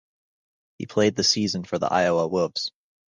[0.79, 2.71] He played the season for the Iowa Wolves.